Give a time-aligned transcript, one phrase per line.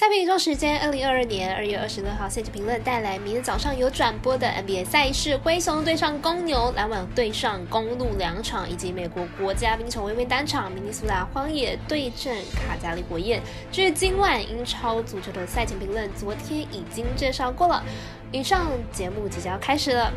[0.00, 13.42] 赛评宇宙时间，二零二二年二月二十六号，赛季评论带来明天早上有转播的 NBA 赛事：灰熊对上公牛，篮网对上公路两场，以及美国国家冰球微微单场，明尼苏达荒野对阵卡加利火焰。
[13.70, 17.84] 至于今晚英超足球的赛前评论，昨天已经介绍过了。
[18.32, 20.10] 以上节目即将要开始了。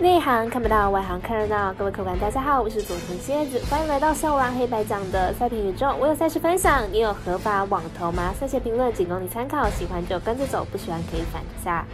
[0.00, 1.74] 内行看不到，外行看热闹。
[1.74, 5.94] 各位客官，大家好，我是佐藤蝎子，欢迎来到笑王黑白讲的赛评宇宙。
[6.00, 8.32] 我有赛事分享，你有合法网投吗？
[8.32, 11.84] 赛前评论仅供你参考，喜欢就跟着走，不喜欢可以反一下。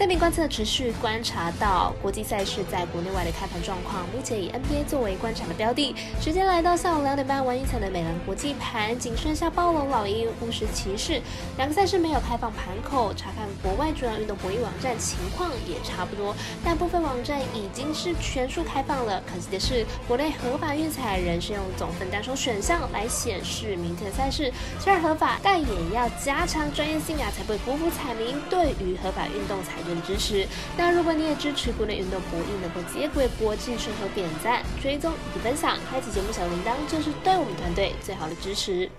[0.00, 5.94] 赛评观测持续观察到国际赛事在国内外的开盘状况，目前以 NBA 作为观察的标的。
[6.18, 11.20] 时间来到下午两点半，玩一场的美兰国际盘，仅剩下暴龙老鹰、巫师骑士
[11.58, 13.12] 两个赛事没有开放盘口。
[13.12, 19.22] 查看国外主要运动博弈网站情况也差不多，但部分网站已经是全数开放了。
[19.26, 29.74] 可惜的是，国内合法运彩仍是用总分单双选项来显示明天的赛事，虽然合法，但也要加强专业性啊，才不会辜负彩民对于合法运动彩。
[30.02, 30.46] 支持。
[30.76, 38.90] 那如果你也支持国内运动博弈能够接轨国际，顺手点赞、追踪以及分享，开启节目小铃铛，就是对我们团队最好的支持。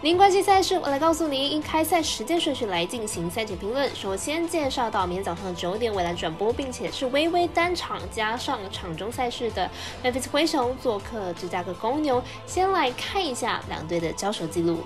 [0.00, 3.92] 您关心赛事，我来告诉您，以开赛时间顺序来进行赛前评论。
[3.96, 9.68] 首先介绍到明天早上九点未来转播，并且是微微单场加上场中赛事的
[10.04, 12.22] mfs 灰熊做客芝加哥公牛。
[12.46, 14.84] 先来看一下两队的交手记录。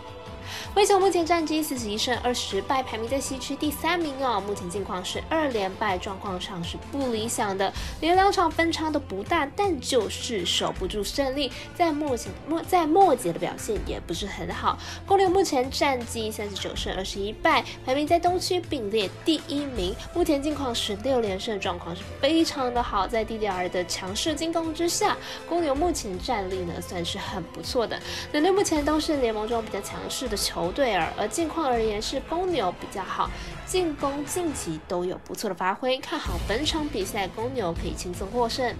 [0.74, 4.42] 灰熊目前战绩四十一胜二十败，排名在西区第三名哦。
[4.46, 7.72] 目前近况是二连败，状况上是不理想的。
[8.00, 11.50] 连两场分差都不大，但就是守不住胜利。
[11.74, 14.78] 在目前末在末节的表现也不是很好。
[15.06, 19.94] 公牛目前战绩三十九胜二十一败，排名在东区并列第一名。
[20.14, 23.06] 目前近况是六连胜，状况是非常的好。
[23.06, 25.16] 在 DDR 的强势进攻之下，
[25.48, 27.98] 公牛目前战力呢算是很不错的。
[28.32, 30.42] 两队目前都是联盟中比较强势的。
[30.42, 33.30] 球队而而近况而言是公牛比较好，
[33.64, 38.74] 进攻晋级都有不错的发挥，看好本场比赛公牛可以轻松获胜。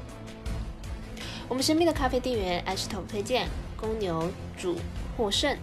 [1.49, 4.77] 我们神秘的咖啡店员艾斯头推荐公牛主
[5.17, 5.57] 获胜。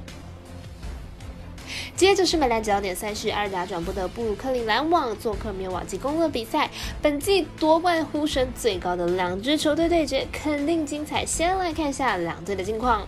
[1.96, 6.69] 接着是美兰焦点赛事，二甲转播的布鲁克林篮网做客米尔瓦基公路比赛，
[7.02, 11.25] 本季夺冠呼声最高的两支球队对决，肯定精彩。
[11.25, 13.06] 先来看一下两队的近况。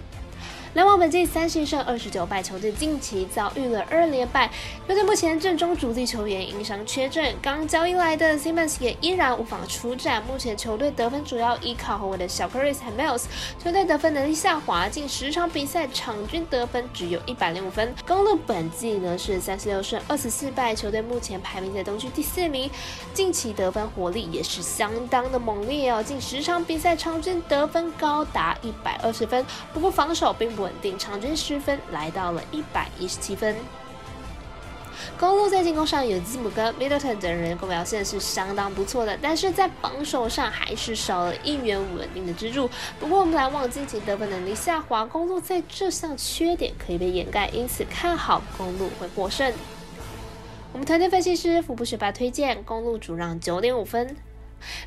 [0.73, 4.49] 篮网本季三十胜二十九败，球队近期遭遇了二连败。
[4.87, 10.23] 球队目前阵中主力球员因伤缺阵，刚交易来的 Simmons 也依然无法出战。
[10.23, 13.23] 目前球队得分主要依靠后卫的小 Chris 和 Miles，
[13.61, 17.93] 球队得分能力下滑，近十场比赛场均得分只有一百零五分。
[18.07, 22.71] 公路本季呢是三十六胜二十四败，球队目前排名在东区第四名，
[23.13, 29.45] 近期得分火力也是相当的猛烈哦，近十场比赛场均得分高达一百二十分。
[29.73, 30.60] 不过防守并不。
[30.61, 33.55] 稳定，场均失分来到了一百一十七分。
[35.19, 42.69] 公路在进攻上有字母哥、Middleton 等人表现是相当不错的，但是在防守上还是少了一员稳定的支柱。
[42.99, 49.51] 不过我们来望近期得分能力下滑，公路在这项缺点可以被掩盖，因此看好公路会获胜。
[50.71, 54.15] 我们团队分析师福布学霸推荐公路主让九点五分。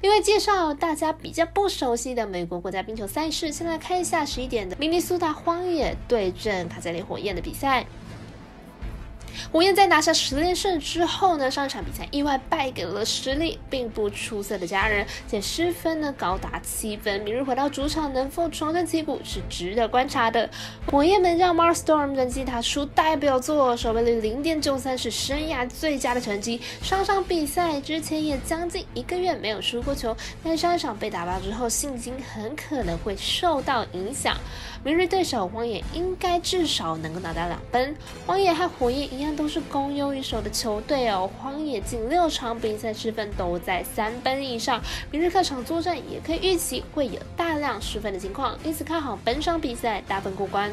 [0.02, 7.86] 另外介绍大家比较不熟悉的美国国家冰球赛事，先来看一下十一点的明尼苏达荒野对阵卡加里火焰的比赛。
[9.54, 17.20] 火焰在拿下十连胜之后呢，上一场比赛意外败给了实力并不出色的家人，且失分呢高达七分。
[17.20, 20.50] 明日回到主场能否重振旗鼓是值得观察的。
[20.90, 26.60] 火焰门将 Mark Storm 的吉他出代表作，守备率零点九三是生涯最佳的成绩。
[26.82, 34.36] 上场比赛之前也将近一个月没有输过球，但上一场被打爆之后，信心很可能会受到影响。
[34.82, 37.94] 明日对手荒野应该至少能够拿到两分。
[38.26, 41.30] 荒野和火焰一样，都都是攻优一手的球队哦。
[41.36, 50.70] 荒野近六场比赛失分都在三分以上，明日客场作战也可以预期会有大量失分的情况，因此看好本场比赛大分过关。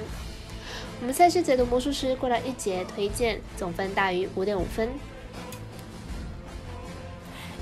[1.01, 4.87] 我们赛事解读魔术师过来一节推荐总分大于五点五分。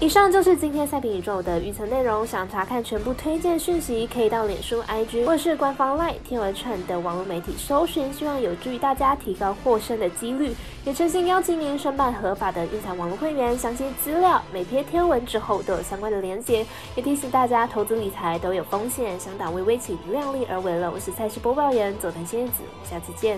[0.01, 2.25] 以上就是今天赛评宇宙的预测内容。
[2.25, 10.55] 想查看全部推荐讯息，可以到脸书、IG 或是官方 LINE 天文串的网络媒体搜寻，希望有助于大家提高获胜的几率。
[10.85, 16.65] 也诚心邀请您申办合法的运彩网络会员，详细资料每篇天文之后都有相关的连结。
[16.95, 20.89] 也提醒大家，投资理财都有风险，想打微微请量力而为了。
[20.89, 23.37] 我是赛事播报员佐藤仙子，我们下次见。